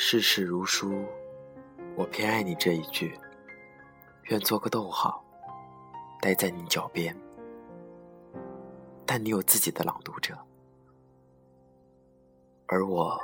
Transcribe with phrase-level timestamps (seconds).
[0.00, 1.04] 世事如书，
[1.96, 3.18] 我偏爱你这一句。
[4.26, 5.24] 愿做个逗号，
[6.20, 7.14] 待在你脚边。
[9.04, 10.38] 但你有自己的朗读者，
[12.68, 13.20] 而我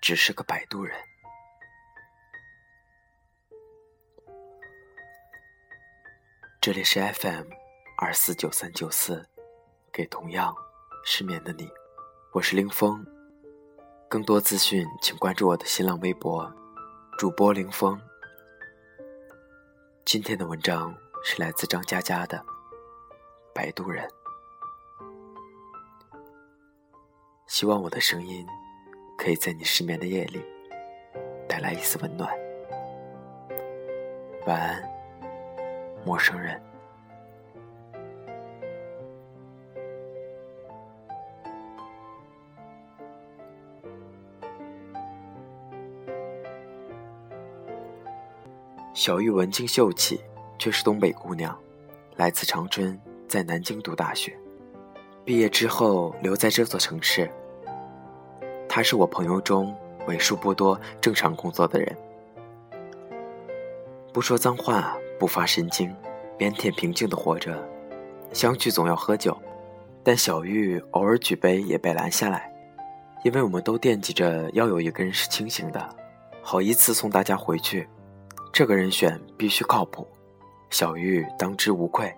[0.00, 0.96] 只是个摆渡人。
[6.60, 7.48] 这里是 FM
[7.98, 9.28] 二四九三九四，
[9.92, 10.54] 给同样
[11.04, 11.68] 失眠的你，
[12.32, 13.04] 我是林峰。
[14.12, 16.46] 更多资讯，请关注我的新浪微博，
[17.16, 17.98] 主播林峰。
[20.04, 20.94] 今天的文章
[21.24, 22.36] 是来自张嘉佳的
[23.54, 24.06] 《摆渡人》，
[27.46, 28.46] 希望我的声音
[29.16, 30.44] 可以在你失眠的夜里
[31.48, 32.30] 带来一丝温暖。
[34.46, 34.82] 晚安，
[36.04, 36.62] 陌生人。
[49.02, 50.20] 小玉文静秀气，
[50.60, 51.58] 却是东北姑娘，
[52.14, 54.32] 来自长春，在南京读大学，
[55.24, 57.28] 毕业之后留在这座城市。
[58.68, 61.98] 她是我朋友中为数不多正常工作的人，
[64.12, 65.92] 不说脏话，不发神经，
[66.38, 67.60] 腼腆平静的活着。
[68.32, 69.36] 相聚总要喝酒，
[70.04, 72.48] 但小玉偶尔举杯也被拦下来，
[73.24, 75.96] 因为我们都惦记着要有一个人是清醒的，
[76.40, 77.88] 好依次送大家回去。
[78.52, 80.06] 这个人选必须靠谱，
[80.68, 82.14] 小玉当之无愧。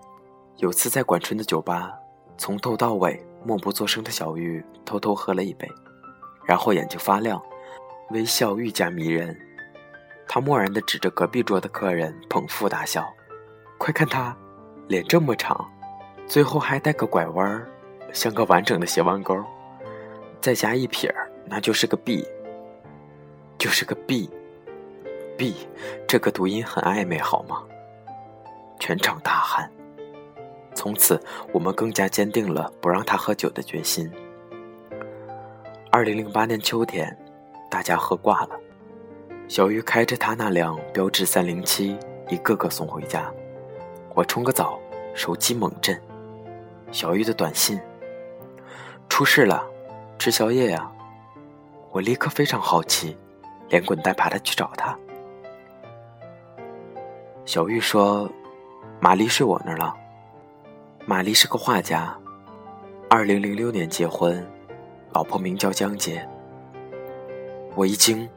[0.57, 1.93] 有次在管春的酒吧，
[2.37, 5.65] 从头到尾默不作声的小玉偷偷喝了一杯，
[6.43, 7.41] 然后眼睛发亮，
[8.11, 9.33] 微笑愈加迷人。
[10.27, 13.07] 他漠然地指着隔壁桌的客人，捧腹大笑
[13.79, 14.35] ：“快看他，
[14.89, 15.71] 脸这么长，
[16.27, 17.65] 最后还带个拐弯儿，
[18.11, 19.41] 像个完整的斜弯钩，
[20.41, 22.27] 再加一撇儿，那就是个 B，
[23.57, 24.29] 就是个 B。”
[25.37, 25.55] B，
[26.07, 27.61] 这个读音很暧昧，好吗？
[28.79, 29.69] 全场大喊。
[30.73, 34.11] 从此，我们更加坚定了不让他喝酒的决心。
[35.91, 37.17] 二零零八年秋天，
[37.69, 38.59] 大家喝挂了，
[39.47, 41.97] 小玉开着他那辆标致三零七，
[42.29, 43.31] 一个个送回家。
[44.13, 44.79] 我冲个澡，
[45.13, 45.99] 手机猛震，
[46.91, 47.79] 小玉的短信：
[49.09, 49.65] 出事了，
[50.19, 50.91] 吃宵夜呀！
[51.91, 53.17] 我立刻非常好奇，
[53.69, 54.97] 连滚带爬的去找他。
[57.45, 58.27] 小玉说
[58.99, 59.95] ：“玛丽睡我那儿了。
[61.05, 62.17] 玛丽是个画家，
[63.07, 64.43] 二零零六年结婚，
[65.13, 66.27] 老婆名叫江姐。
[67.75, 68.27] 我一惊，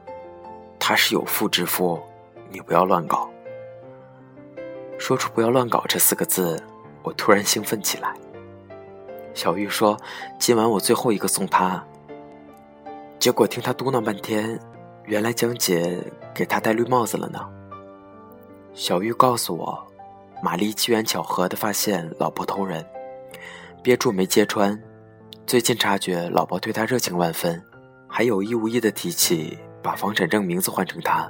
[0.78, 1.98] 他是有妇之夫，
[2.50, 3.30] 你不要乱搞。
[4.98, 6.62] 说出‘不要乱搞’这四个字，
[7.02, 8.14] 我突然兴奋起来。
[9.32, 9.96] 小玉说：
[10.38, 11.82] 今晚我最后一个送他。
[13.18, 14.60] 结果听他嘟囔半天，
[15.04, 15.98] 原来江姐
[16.34, 17.40] 给他戴绿帽子了呢。”
[18.78, 19.76] 小玉告诉我，
[20.40, 22.86] 玛丽机缘巧合地发现老婆偷人，
[23.82, 24.80] 憋住没揭穿。
[25.44, 27.60] 最近察觉老婆对他热情万分，
[28.06, 31.28] 还有意无意地提起把房产证名字换成他。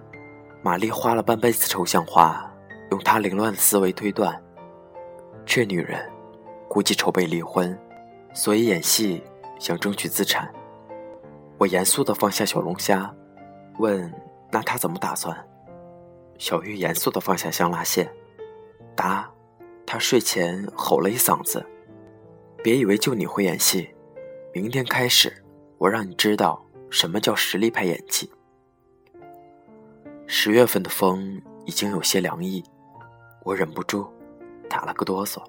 [0.60, 2.52] 玛丽花了半辈子抽象化，
[2.90, 4.38] 用她凌乱的思维推断，
[5.46, 6.06] 这女人
[6.68, 7.76] 估计筹备离婚，
[8.34, 9.24] 所以演戏
[9.58, 10.52] 想争取资产。
[11.56, 13.10] 我严肃地放下小龙虾，
[13.78, 14.12] 问
[14.52, 15.34] ：“那他怎么打算？”
[16.38, 18.08] 小玉严肃地放下香辣蟹，
[18.94, 19.28] 答
[19.84, 21.64] ：“他睡前吼了一嗓子，
[22.62, 23.92] 别以为就你会演戏，
[24.54, 25.44] 明天开始，
[25.78, 28.30] 我让你知道什么叫实力派演技。”
[30.26, 32.62] 十月份的风已经有些凉意，
[33.42, 34.06] 我忍不住
[34.68, 35.42] 打了个哆嗦。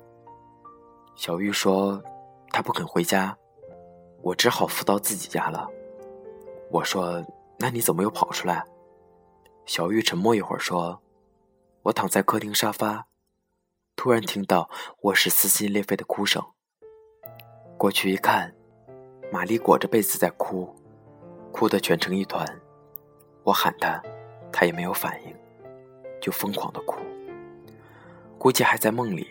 [1.16, 2.02] 小玉说
[2.50, 3.38] ：“她不肯回家，
[4.22, 5.70] 我只好扶到自己家了。”
[6.72, 7.24] 我说
[7.60, 8.66] ：“那你怎么又跑出来？”
[9.70, 11.00] 小玉沉默一会儿，说
[11.86, 13.06] ：“我躺在客厅沙发，
[13.96, 14.68] 突然听到
[15.02, 16.44] 卧室撕心裂肺的哭声。
[17.78, 18.52] 过去一看，
[19.32, 20.76] 玛丽裹着被子在哭，
[21.52, 22.44] 哭得蜷成一团。
[23.44, 24.02] 我喊她，
[24.52, 25.36] 她也没有反应，
[26.20, 26.98] 就疯狂的哭。
[28.40, 29.30] 估计还在梦里，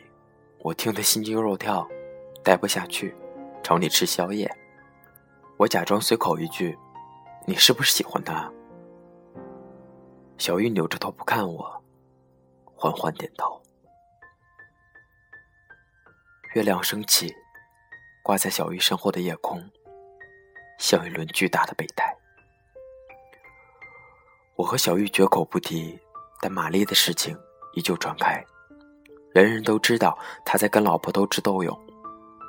[0.60, 1.84] 我听得心惊肉跳，
[2.44, 3.12] 待不下去，
[3.60, 4.48] 找你吃宵夜。
[5.56, 6.78] 我假装随口一句
[7.44, 8.48] ：‘你是不是喜欢他？’”
[10.38, 11.82] 小玉扭着头不看我，
[12.64, 13.60] 缓缓点头。
[16.54, 17.34] 月亮升起，
[18.22, 19.60] 挂在小玉身后的夜空，
[20.78, 22.16] 像一轮巨大的备胎。
[24.54, 25.98] 我和小玉绝口不提，
[26.40, 27.36] 但玛丽的事情
[27.74, 28.42] 依旧传开，
[29.34, 31.76] 人人都知道他在跟老婆斗智斗勇。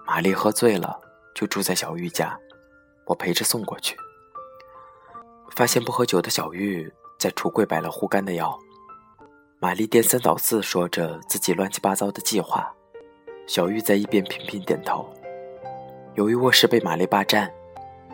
[0.06, 1.00] 玛丽喝醉了，
[1.34, 2.40] 就住在小玉家，
[3.06, 3.98] 我陪着送过去。
[5.56, 8.58] 发现不喝酒的小玉在橱柜摆了护肝的药。
[9.60, 12.74] 玛丽颠三倒四说着自己乱七八糟的计划，
[13.46, 15.14] 小玉在一边频频点头。
[16.16, 17.52] 由于卧室被玛丽霸占，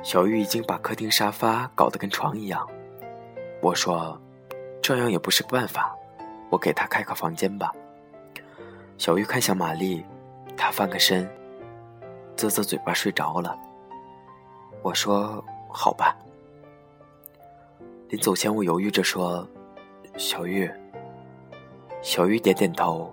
[0.02, 2.68] 小玉已经把客厅沙发搞得跟床一样。
[3.62, 4.20] 我说
[4.82, 5.96] ：“这样也不是办法，
[6.50, 7.72] 我给她开个房间吧。”
[8.98, 10.04] 小玉看向玛丽，
[10.58, 11.30] 她翻个身，
[12.36, 13.56] 啧啧嘴巴睡着了。
[14.82, 16.18] 我说：“好吧。”
[18.10, 19.48] 临走前，我犹豫着说
[20.16, 20.70] ：“小玉。”
[22.04, 23.12] 小玉点点头，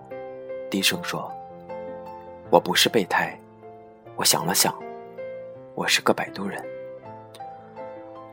[0.69, 1.31] 低声说
[2.51, 3.37] ：“我不是备胎。”
[4.15, 4.71] 我想了想，
[5.73, 6.63] 我是个摆渡人。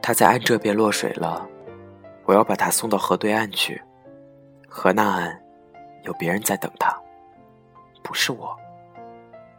[0.02, 1.48] 他在岸这边落水了，
[2.26, 3.80] 我要把他送到河对岸去。
[4.68, 5.42] 河那岸
[6.02, 6.94] 有别人在等他，
[8.02, 8.54] 不是我，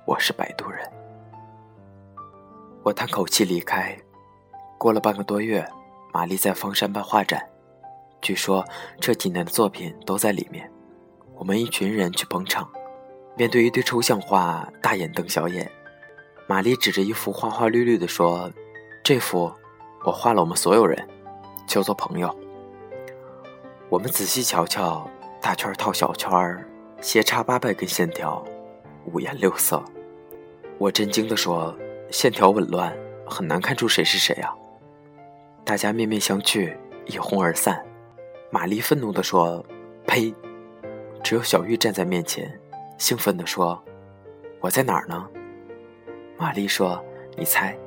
[0.06, 0.88] 我是摆渡人。
[2.84, 3.98] 我叹口气离开。
[4.78, 5.68] 过了半个多月，
[6.14, 7.42] 玛丽在方山办画展，
[8.22, 8.66] 据说
[9.00, 10.70] 这几年的作品都在里面。
[11.36, 12.70] 我们一群人去捧场，
[13.38, 15.72] 面对一堆抽象画，大眼瞪小眼。
[16.48, 18.52] 玛丽指着一幅花花绿绿的说
[19.04, 19.52] ：“这幅
[20.04, 21.08] 我画了，我们所有人
[21.66, 22.36] 叫做朋友。”
[23.88, 25.10] 我们仔细瞧瞧，
[25.42, 26.30] 大圈套小圈，
[27.00, 28.44] 斜插八百根线条，
[29.06, 29.82] 五颜六色。
[30.78, 31.76] 我震惊地说
[32.12, 34.54] ：“线条紊乱，很难看出谁是谁啊！”
[35.64, 36.76] 大家面面相觑，
[37.06, 37.82] 一哄而散。
[38.50, 39.64] 玛丽愤怒地说
[40.06, 40.34] ：“呸！”
[41.24, 42.60] 只有小玉站在面前，
[42.98, 43.82] 兴奋地说
[44.60, 45.30] ：“我在哪儿呢？”
[46.38, 47.02] 玛丽说
[47.38, 47.78] ：“你猜。”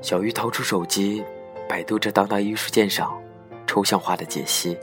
[0.00, 1.24] 小玉掏出手机，
[1.68, 3.20] 百度着当代艺术鉴赏、
[3.66, 4.78] 抽象画的解析，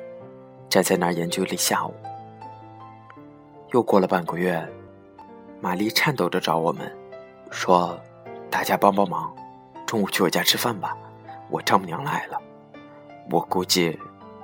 [0.68, 1.94] 站在那儿研究了一下午。
[3.72, 4.68] 又过了半个月，
[5.62, 6.92] 玛丽颤抖着找我们，
[7.52, 7.98] 说
[8.50, 9.34] ：“大家帮帮忙，
[9.86, 10.98] 中午去我家吃饭吧，
[11.50, 12.38] 我丈母娘来了。
[13.30, 13.98] 我估计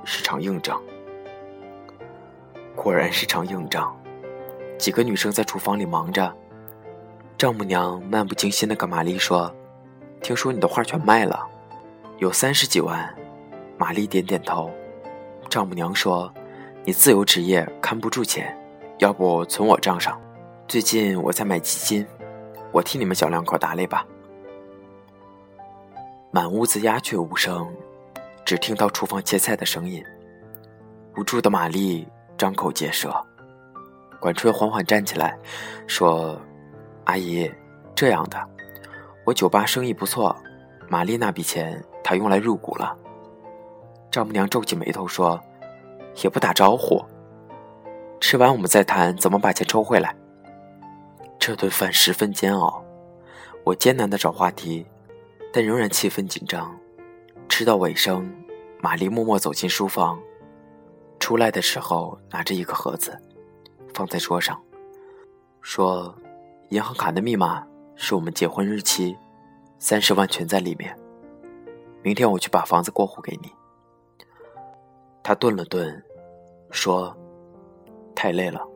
[0.03, 0.81] 是场硬仗。”
[2.75, 3.95] 果然是场硬仗，
[4.79, 6.35] 几个女生在厨房里忙着。
[7.37, 9.53] 丈母娘漫不经心地跟玛丽说
[10.21, 11.45] ：“听说你的画全卖了，
[12.17, 13.13] 有三十几万。”
[13.77, 14.71] 玛丽点点头。
[15.49, 16.33] 丈母娘说
[16.85, 18.57] ：“你自由职业看不住钱，
[18.99, 20.19] 要不存我账上？
[20.67, 22.05] 最近我在买基金，
[22.71, 24.05] 我替你们小两口打理吧。”
[26.35, 27.71] 满屋子鸦雀无声，
[28.43, 30.03] 只听到厨房切菜的声音。
[31.15, 32.07] 无助的玛丽。
[32.35, 33.13] 张口结舌，
[34.19, 35.37] 管春缓缓站起来，
[35.85, 36.35] 说
[37.05, 37.49] ：“阿姨，
[37.93, 38.49] 这样的，
[39.23, 40.35] 我酒吧生意不错，
[40.89, 42.97] 玛丽那笔钱她用来入股了。”
[44.09, 45.39] 丈母娘皱起眉头说
[46.23, 47.05] ：“也不打招呼，
[48.19, 50.13] 吃完我们再谈怎么把钱抽回来。”
[51.37, 52.83] 这顿饭十分煎熬，
[53.63, 54.85] 我艰难的找话题，
[55.53, 56.75] 但仍然气氛紧张。
[57.47, 58.29] 吃到尾声，
[58.81, 60.19] 玛丽默默走进书房。
[61.19, 63.17] 出来的时候拿着一个盒子，
[63.93, 64.59] 放在桌上，
[65.61, 66.13] 说
[66.69, 67.65] ：“银行卡的密码
[67.95, 69.15] 是我们结婚日期，
[69.77, 70.97] 三十万全在里面。
[72.01, 73.51] 明天我去把房子过户给你。”
[75.23, 76.03] 他顿了顿，
[76.71, 77.15] 说
[78.15, 78.67] ：“太累了，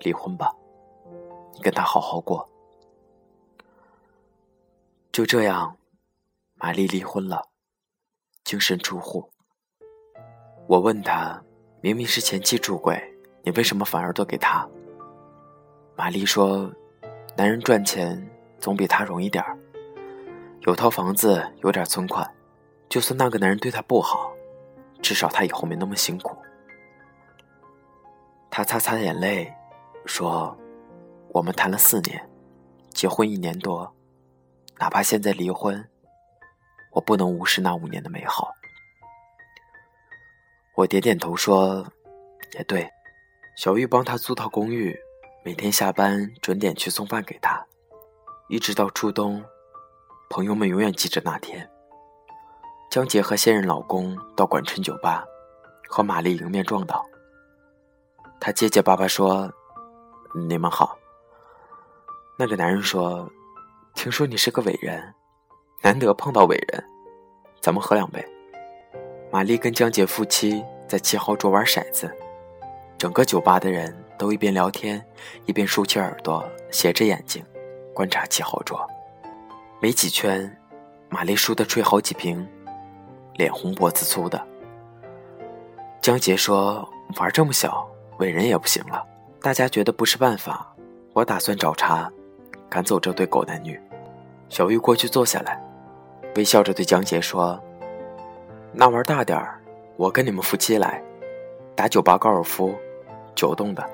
[0.00, 0.54] 离婚吧，
[1.52, 2.48] 你跟他好好过。”
[5.12, 5.76] 就这样，
[6.58, 7.48] 玛丽离婚了，
[8.44, 9.30] 净身出户。
[10.66, 11.42] 我问他。
[11.80, 13.00] 明明是前妻出轨，
[13.44, 14.68] 你为什么反而都给他？
[15.94, 16.68] 玛丽说
[17.38, 19.56] ：“男人赚钱总比他容易点儿，
[20.62, 22.28] 有套房子，有点存款，
[22.88, 24.32] 就算那个男人对她不好，
[25.00, 26.36] 至少他以后没那么辛苦。”
[28.50, 29.54] 他擦擦眼泪，
[30.04, 30.58] 说
[31.30, 32.28] ：“我们谈了四年，
[32.90, 33.94] 结婚一年多，
[34.80, 35.88] 哪怕现在离婚，
[36.92, 38.52] 我不能无视那五年的美好。”
[40.76, 41.86] 我点点头说
[42.54, 42.88] ：“也对。”
[43.56, 44.96] 小玉帮他租套公寓，
[45.44, 47.66] 每天下班准点去送饭给他，
[48.48, 49.44] 一直到初冬。
[50.30, 51.68] 朋友们永远记着那天，
[52.88, 55.24] 江杰和现任老公到管春酒吧，
[55.88, 57.04] 和玛丽迎面撞到。
[58.38, 59.52] 他结结巴巴说
[60.46, 60.96] ：“你们好。”
[62.38, 63.28] 那个男人说
[63.96, 65.12] ：“听说你是个伟人，
[65.80, 66.84] 难得碰到伟人，
[67.60, 68.24] 咱们喝两杯。”
[69.30, 72.10] 玛丽跟江杰夫妻在七号桌玩骰子，
[72.96, 75.04] 整个酒吧的人都一边聊天，
[75.44, 77.44] 一边竖起耳朵，斜着眼睛
[77.94, 78.88] 观察七号桌。
[79.80, 80.50] 没几圈，
[81.10, 82.48] 玛丽输得吹好几瓶，
[83.34, 84.42] 脸红脖子粗的。
[86.00, 86.88] 江杰说
[87.20, 87.86] ：“玩这么小，
[88.18, 89.04] 伟人也不行了。”
[89.40, 90.74] 大家觉得不是办法，
[91.12, 92.10] 我打算找茬，
[92.68, 93.78] 赶走这对狗男女。
[94.48, 95.62] 小玉过去坐下来，
[96.38, 97.60] 微笑着对江杰说。
[98.72, 99.60] 那玩大点儿，
[99.96, 101.02] 我跟你们夫妻来，
[101.74, 102.72] 打酒吧高尔夫，
[103.34, 103.84] 九洞的。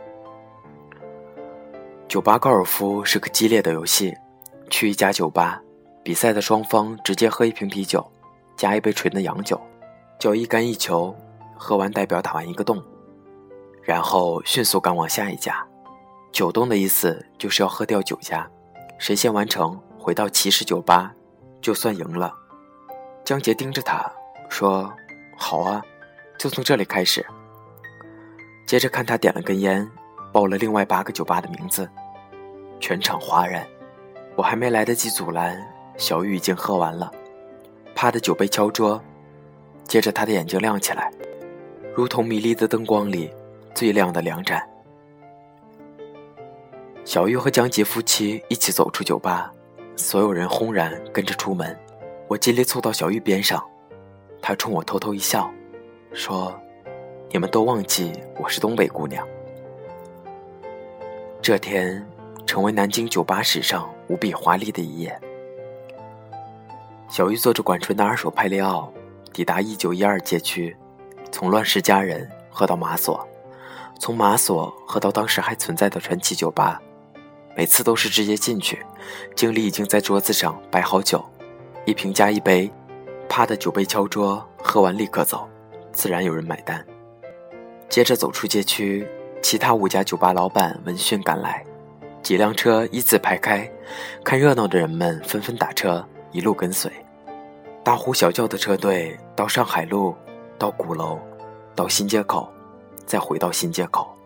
[2.06, 4.14] 酒吧高尔夫是个激烈的游戏，
[4.68, 5.62] 去一家酒吧，
[6.02, 8.06] 比赛的双方直接喝一瓶啤酒，
[8.58, 9.58] 加一杯纯的洋酒，
[10.18, 11.16] 叫一杆一球，
[11.56, 12.82] 喝完代表打完一个洞，
[13.82, 15.66] 然后迅速赶往下一家。
[16.30, 18.46] 九洞的意思就是要喝掉九家，
[18.98, 21.14] 谁先完成回到骑士酒吧，
[21.64, 22.30] 就算赢了。
[23.24, 24.04] 江杰盯着他
[24.50, 24.92] 说
[25.34, 25.82] ：“好啊，
[26.36, 27.24] 就从这里开始。”
[28.68, 29.90] 接着看他点了根烟。
[30.30, 31.88] 报了另外八个酒吧的名字，
[32.80, 33.64] 全场哗然。
[34.34, 35.64] 我还没来得及阻拦，
[35.96, 37.08] 小玉已经喝完了，
[37.94, 39.00] 啪的酒杯敲桌。
[39.84, 41.08] 接着他的眼睛亮起来，
[41.94, 43.32] 如同迷离的灯光里
[43.76, 44.68] 最亮的两盏。
[47.04, 49.53] 小玉和江杰夫妻一起走出酒吧，
[49.96, 51.76] 所有人轰然跟着出门。
[52.26, 53.62] 我尽力凑到小玉边上，
[54.40, 55.50] 她冲我偷偷一笑，
[56.12, 56.58] 说
[57.30, 59.26] ：“你们都忘记我是东北姑娘。”
[61.42, 62.04] 这天，
[62.46, 65.20] 成为南京酒吧史上无比华丽的一页。
[67.08, 68.90] 小玉坐着管春的二手派利奥，
[69.32, 70.74] 抵达一九一二街区，
[71.30, 73.28] 从乱世佳人喝到马索，
[74.00, 76.80] 从马索喝到当时还存在的传奇酒吧。
[77.56, 78.84] 每次都是直接进去，
[79.34, 81.24] 经理已经在桌子上摆好酒，
[81.84, 82.70] 一瓶加一杯，
[83.28, 85.48] 啪的酒杯敲桌，喝完立刻走，
[85.92, 86.84] 自然有人买单。
[87.88, 89.06] 接着走出街区。
[89.42, 91.62] 其他五家酒吧老板闻讯赶来，
[92.22, 93.70] 几辆车依次排开，
[94.24, 96.90] 看热闹的人们纷纷打车，一路跟随，
[97.82, 100.14] 大呼小叫的车队到上海路，
[100.58, 101.18] 到鼓楼，
[101.74, 102.50] 到新街口，
[103.04, 104.16] 再回到新街口。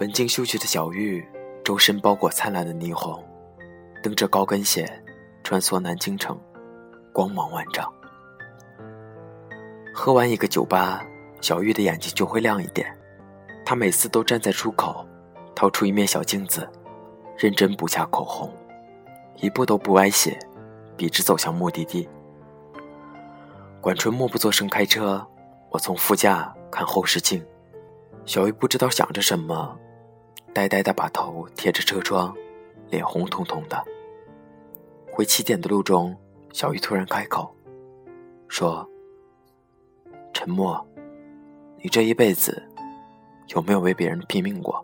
[0.00, 1.22] 文静秀气的小玉，
[1.66, 3.20] 周身包裹灿烂的霓虹，
[4.00, 4.88] 蹬着高跟鞋，
[5.42, 6.38] 穿梭南京城，
[7.12, 7.92] 光芒万丈。
[9.92, 11.04] 喝完一个酒吧，
[11.40, 12.96] 小玉的眼睛就会亮一点。
[13.64, 15.04] 他每次都站在出口，
[15.56, 16.70] 掏出一面小镜子，
[17.36, 18.48] 认真补下口红，
[19.38, 20.38] 一步都不歪斜，
[20.96, 22.08] 笔直走向目的地。
[23.80, 25.26] 管春默不作声开车，
[25.70, 27.44] 我从副驾看后视镜，
[28.24, 29.76] 小玉不知道想着什么，
[30.56, 32.34] 呆呆的把头贴着车窗，
[32.88, 33.84] 脸红彤彤的。
[35.12, 36.16] 回起点的路中，
[36.50, 37.54] 小玉突然开口，
[38.48, 38.88] 说
[40.32, 40.82] ：“沉默，
[41.82, 42.66] 你这一辈子。”
[43.54, 44.82] 有没有为别人拼命过？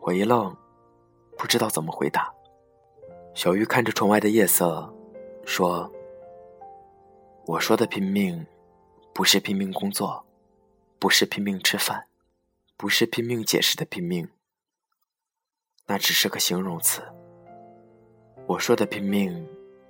[0.00, 0.56] 我一愣，
[1.36, 2.32] 不知道怎么回答。
[3.34, 4.90] 小玉看着窗外的夜色，
[5.44, 5.92] 说
[7.44, 8.46] ：“我说的拼命，
[9.12, 10.24] 不是拼命工作，
[10.98, 12.02] 不是拼命吃饭，
[12.80, 14.26] 不是拼命解释的拼命，
[15.84, 17.02] 那只是个形容词。
[18.46, 19.46] 我说的拼命，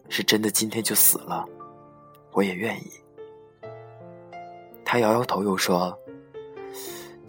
[0.09, 1.47] 是真的今天就死了，
[2.33, 2.91] 我也愿意。”
[4.85, 5.97] 他摇摇头，又说。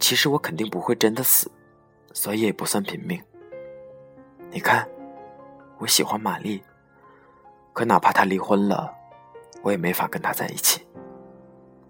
[0.00, 1.48] 其实我肯定不会真的死，
[2.12, 3.22] 所以也不算拼命。
[4.50, 4.84] 你看，
[5.78, 6.60] 我喜欢玛丽，
[7.72, 8.92] 可哪怕她离婚了，
[9.62, 10.84] 我也没法跟她在一起。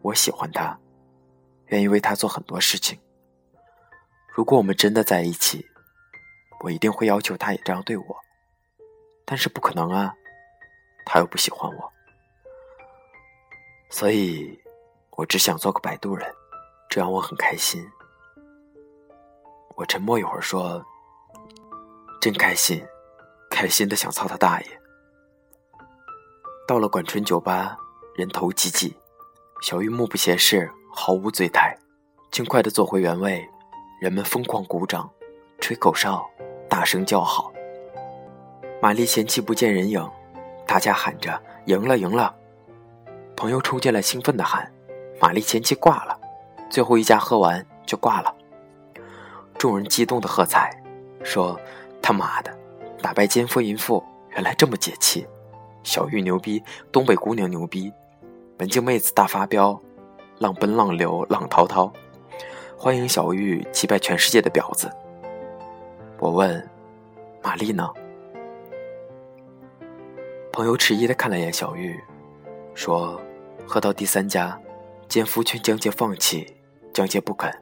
[0.03, 0.79] 我喜欢她，
[1.69, 3.01] 愿意为她做很多事情。
[4.35, 5.69] 如果我们真的在一起，
[6.65, 8.17] 我一定会要求他也这样对我。
[9.27, 10.15] 但是不可能啊，
[11.05, 11.93] 他又不喜欢我，
[13.91, 14.59] 所以
[15.11, 16.27] 我只想做个摆渡人，
[16.89, 17.87] 这样我很开心。
[19.77, 20.85] 我沉默一会儿，说
[22.21, 22.83] ：“真开心，
[23.51, 24.81] 开心的想操他大爷。”
[26.67, 27.77] 到了管春酒吧，
[28.17, 28.97] 人头挤挤，
[29.61, 31.79] 小玉目不斜视，毫无醉态，
[32.31, 33.47] 尽快的坐回原位。
[34.03, 35.09] 人们疯狂鼓掌，
[35.61, 36.29] 吹口哨，
[36.69, 37.53] 大声叫好。
[38.81, 40.05] 玛丽前妻不见人影，
[40.67, 42.35] 大家喊着：“赢了，赢了！”
[43.37, 44.69] 朋友冲进来，兴奋的喊
[45.23, 46.19] ：“玛丽前妻挂了，
[46.69, 48.35] 最后一家喝完就挂了。”
[49.57, 50.77] 众人激动的喝彩，
[51.23, 51.57] 说
[52.03, 52.53] ：“他妈的，
[53.01, 55.25] 打败奸夫淫妇，原来这么解气！
[55.85, 57.93] 小玉牛逼，东北姑娘牛逼，
[58.59, 59.81] 文静妹子大发飙，
[60.39, 61.93] 浪奔浪流浪滔滔，
[62.85, 64.91] 欢迎小玉击败全世界的婊子。”
[66.19, 66.69] 我问
[67.41, 67.89] ：“玛丽呢？”
[70.53, 72.03] 朋友迟疑的看了眼小玉，
[72.75, 73.23] 说
[73.65, 74.61] ：“喝到第三家，
[75.07, 76.57] 奸夫劝江杰放弃，
[76.93, 77.57] 江杰不肯。”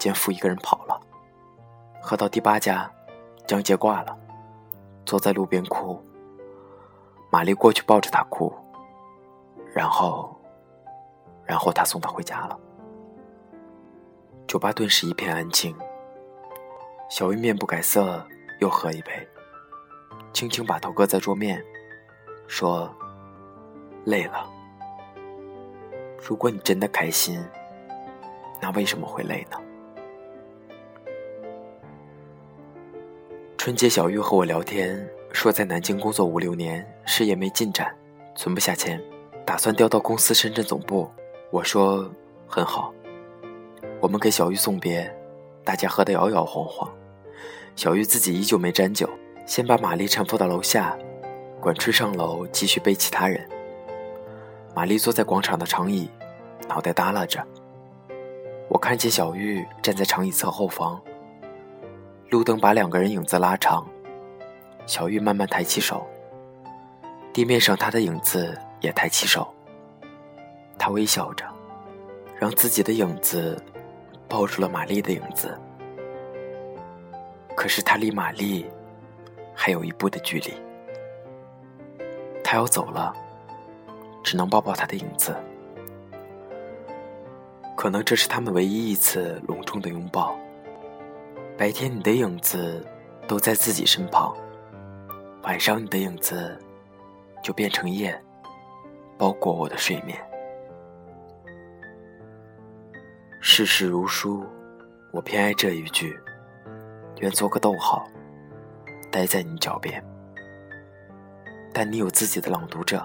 [0.00, 0.98] 奸夫一个人跑了，
[2.00, 2.90] 喝到第八家，
[3.46, 4.16] 江杰挂了，
[5.04, 6.02] 坐在路边哭。
[7.28, 8.50] 玛丽过去抱着他哭，
[9.74, 10.34] 然后，
[11.44, 12.58] 然后他送他回家了。
[14.46, 15.74] 酒吧顿时一片安静。
[17.08, 18.26] 小玉面不改色，
[18.60, 19.10] 又喝一杯，
[20.32, 21.62] 轻轻把头搁在桌面，
[22.46, 22.94] 说
[24.04, 24.50] ：“累了，
[26.26, 27.42] 如果你真的开心，
[28.60, 29.58] 那为什么会累呢？
[33.58, 37.94] 春节，小玉和我聊天，说在南京工作五六年，事业没进展，
[38.34, 39.00] 存不下钱，
[39.44, 41.10] 打算调到公司深圳总部。
[41.50, 42.10] 我说
[42.46, 42.92] 很好，
[44.02, 45.08] 我们给小玉送别，
[45.62, 46.90] 大家喝得摇摇晃晃。
[47.76, 49.08] 小玉自己依旧没沾酒，
[49.46, 50.98] 先把玛丽搀扶到楼下，
[51.60, 53.48] 管吹上楼继续背其他人。
[54.74, 56.10] 玛丽坐在广场的长椅，
[56.68, 57.46] 脑袋耷拉着。
[58.68, 61.00] 我看见小玉站在长椅侧后方。
[62.30, 63.86] 路灯把两个人影子拉长，
[64.84, 66.04] 小玉慢慢抬起手，
[67.32, 69.46] 地面上她的影子也抬起手。
[70.76, 71.44] 她微笑着，
[72.36, 73.62] 让自己的影子
[74.32, 75.60] 抱住了玛丽的影子。
[77.54, 78.64] 可是他离玛丽
[79.54, 80.54] 还有一步的距离，
[82.42, 83.14] 他要走了，
[84.24, 85.36] 只能抱抱他的影子。
[87.76, 90.34] 可能这是他们唯一一次隆重的拥抱。
[91.58, 92.82] 白天你的影子
[93.28, 94.34] 都在自己身旁，
[95.42, 96.58] 晚上你的影子
[97.42, 98.18] 就变成夜，
[99.18, 100.18] 包裹我的睡眠。
[103.44, 104.46] 世事如书，
[105.10, 106.16] 我偏爱这一句，
[107.18, 108.08] 愿做个逗号，
[109.10, 110.02] 待在你脚边。
[111.74, 113.04] 但你有自己的朗读者，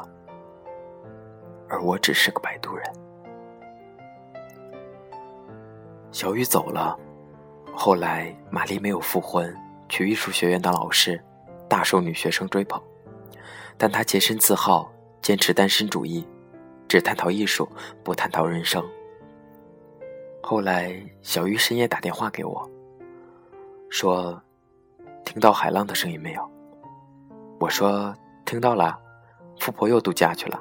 [1.67, 2.85] 而我只是个摆渡人。
[6.11, 6.95] 小雨走了。
[7.75, 9.51] 后来，玛丽没有复婚，
[9.89, 11.19] 去艺术学院当老师，
[11.67, 12.79] 大受女学生追捧。
[13.75, 16.27] 但她洁身自好，坚持单身主义，
[16.87, 17.67] 只探讨艺术，
[18.03, 18.87] 不探讨人生。
[20.49, 22.71] 后来，小玉深夜打电话给我，
[23.89, 24.41] 说
[25.25, 26.51] ：“听到海浪的声音没有？”
[27.59, 28.15] 我说
[28.47, 28.97] ：“听到了，
[29.59, 30.57] 富婆又度假去了。”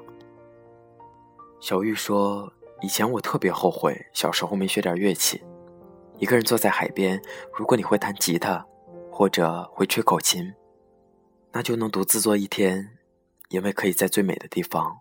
[1.63, 5.41] 小玉说：“以前我特别后悔小时候没学点乐器。”
[6.19, 7.23] 一个人坐在海边，
[7.55, 8.67] 如果你会弹吉他，
[9.09, 10.53] 或者会吹口琴，
[11.53, 12.99] 那就能独自坐一天，
[13.51, 14.99] 因为可以在最美的地方，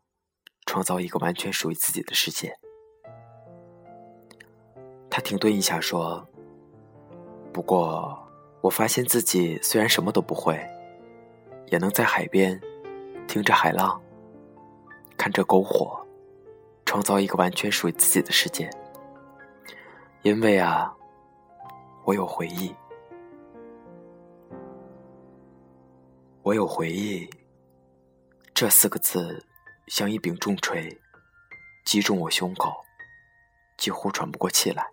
[0.67, 2.55] 创造一个完全属于自己的世界。
[5.15, 6.27] 他停顿一下说
[7.53, 8.21] ：“不过，
[8.59, 10.59] 我发现自己虽然什么都不会，
[11.67, 12.59] 也能在海边，
[13.25, 13.97] 听着海浪，
[15.15, 16.05] 看着篝火，
[16.83, 18.69] 创造一个完全属于自己的世界。
[20.23, 20.93] 因为啊。”
[22.03, 22.75] 我有回忆，
[26.43, 27.25] 我有回忆。
[28.53, 29.41] 这四个字
[29.87, 30.93] 像一柄重锤，
[31.85, 32.73] 击中我胸口，
[33.77, 34.85] 几乎喘不过气来。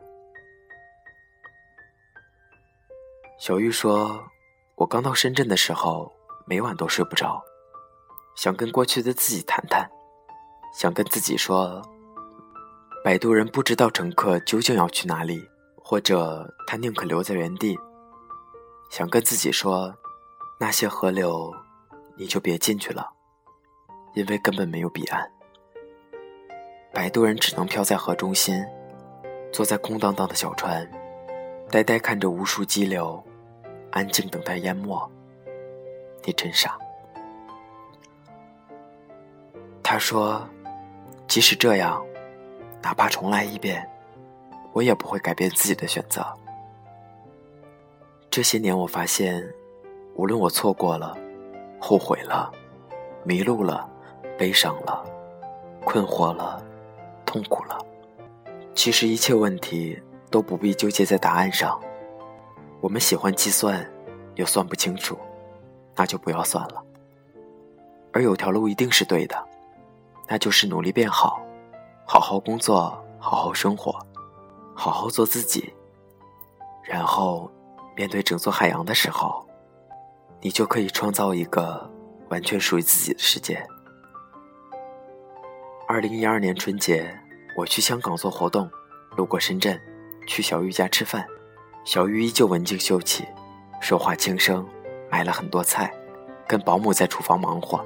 [3.44, 4.24] 小玉说
[4.78, 6.12] ：“我刚到深圳的时候，
[6.46, 7.42] 每晚都睡不着，
[8.36, 9.84] 想跟过去的自己谈谈，
[10.72, 11.82] 想跟自己说，
[13.02, 15.44] 摆渡人不知道乘客究竟要去哪里。”
[15.82, 17.76] 或者他宁可留在原地，
[18.90, 19.92] 想跟自己说，
[20.60, 21.52] 那些河流，
[22.16, 23.10] 你就别进去了，
[24.14, 25.28] 因为根本没有彼岸。
[26.92, 28.64] 摆渡人只能漂在河中心，
[29.52, 30.88] 坐在空荡荡的小船，
[31.68, 33.22] 呆呆看着无数激流，
[33.92, 35.10] 安静等待淹没。
[36.24, 36.76] 你真傻。
[39.82, 40.44] 他说，
[41.28, 42.04] 即使这样，
[42.82, 43.88] 哪怕重来一遍。
[44.72, 46.26] 我也不会改变自己的选择。
[48.30, 49.46] 这些年，我发现，
[50.14, 51.14] 无论我错过了、
[51.78, 52.50] 后悔了、
[53.22, 53.86] 迷路了、
[54.38, 55.04] 悲伤了、
[55.84, 56.64] 困惑了、
[57.26, 57.78] 痛苦了，
[58.74, 60.00] 其实一切问题
[60.30, 61.78] 都不必纠结在答案上。
[62.82, 63.88] 我们喜欢计算，
[64.34, 65.16] 又算不清楚，
[65.94, 66.82] 那就不要算了。
[68.12, 69.48] 而有条路一定是对的，
[70.28, 71.40] 那就是努力变好，
[72.04, 74.04] 好好工作，好好生活。
[74.74, 75.72] 好好做自己，
[76.82, 77.48] 然后
[77.94, 79.46] 面对整座海洋的时候，
[80.40, 81.88] 你就可以创造一个
[82.30, 83.64] 完全属于自己的世界。
[85.86, 87.16] 二零一二年春节，
[87.54, 88.68] 我去香港做活动，
[89.14, 89.78] 路过深圳，
[90.26, 91.24] 去小玉家吃饭。
[91.84, 93.26] 小玉依旧文静秀气，
[93.80, 94.64] 说话轻声，
[95.10, 95.92] 买了很多菜，
[96.46, 97.84] 跟保姆在厨房忙活。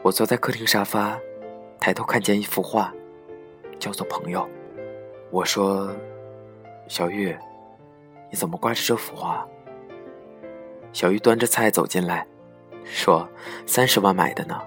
[0.00, 1.18] 我坐在客厅沙发，
[1.78, 2.90] 抬头看见一幅画，
[3.78, 4.40] 叫做《朋友》。
[5.30, 5.94] 我说
[6.88, 7.36] ：“小玉，
[8.30, 9.46] 你怎么挂着这幅画？”
[10.94, 12.26] 小玉端着菜走进来，
[12.84, 13.28] 说
[13.66, 14.58] ：“三十万买的呢，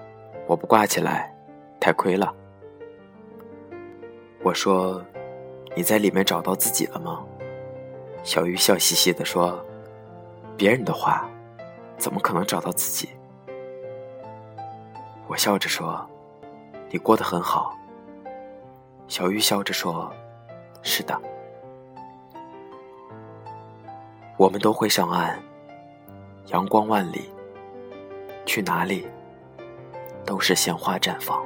[0.46, 1.34] 我不挂起来，
[1.80, 2.32] 太亏了。”
[4.44, 5.04] 我说
[5.74, 7.24] ：“你在里面找到自己了吗？”
[8.22, 9.60] 小玉笑嘻嘻的说
[10.56, 11.28] ：“别人的话，
[11.98, 13.08] 怎么可能找到自己？”
[15.26, 16.08] 我笑着说
[16.88, 17.76] ：“你过得很好。”
[19.08, 20.10] 小玉笑着说
[20.82, 21.20] ：“是的，
[24.38, 25.38] 我们都会上岸，
[26.46, 27.30] 阳光万里，
[28.46, 29.06] 去哪里
[30.24, 31.44] 都是鲜花绽放。”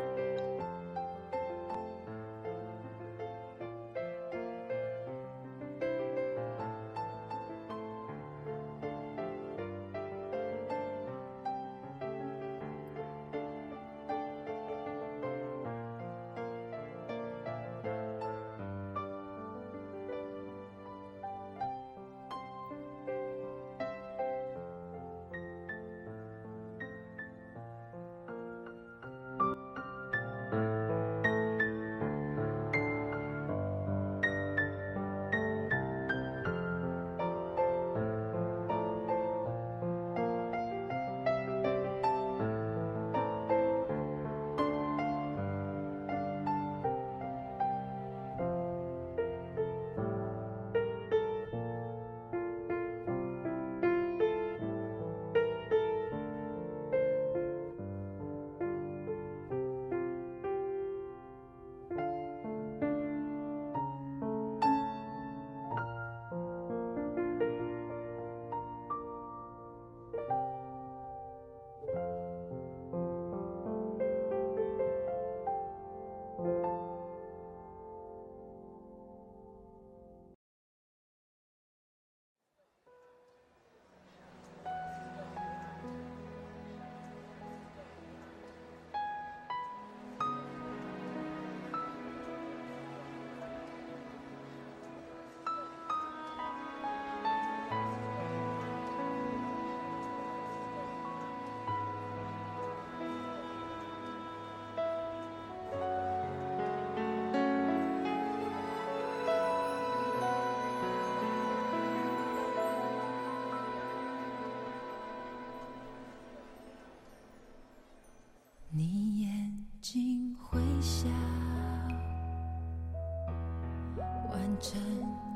[124.61, 124.81] 成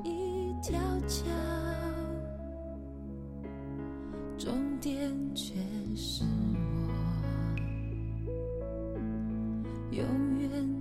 [0.02, 1.24] 一条桥，
[4.38, 5.54] 终点却
[5.94, 6.24] 是
[6.86, 6.90] 我，
[9.90, 10.02] 永
[10.38, 10.79] 远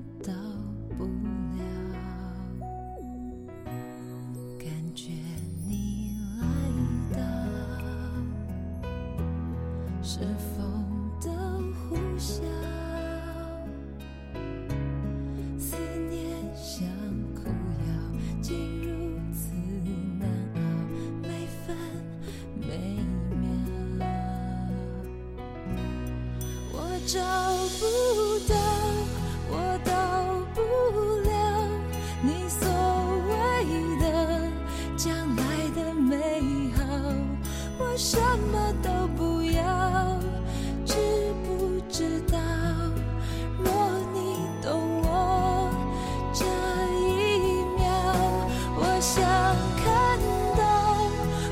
[49.12, 50.19] 想看
[50.56, 50.62] 到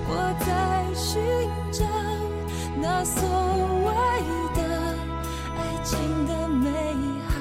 [0.08, 0.12] 我
[0.46, 0.48] 在
[0.93, 1.20] 寻
[1.72, 1.84] 找
[2.80, 3.24] 那所
[3.84, 3.89] 谓
[4.54, 4.60] 的
[5.58, 6.70] 爱情的美
[7.28, 7.34] 好，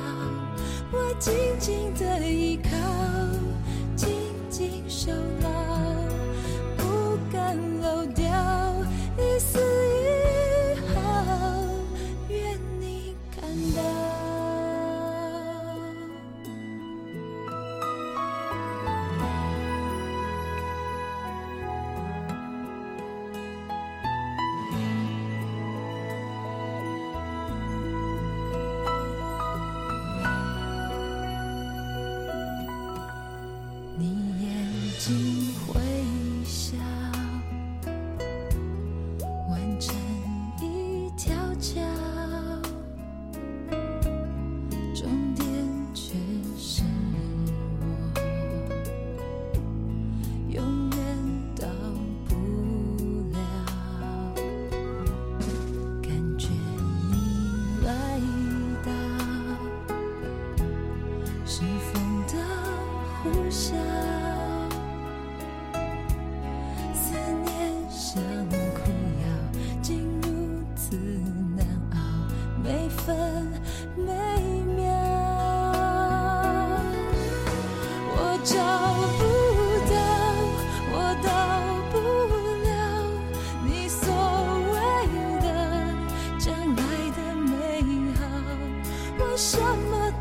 [0.91, 2.19] 我静静的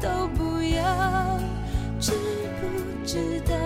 [0.06, 1.40] 都不要
[2.00, 2.12] 知
[2.62, 3.65] 不知道？